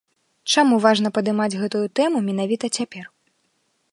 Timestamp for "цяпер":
2.81-3.05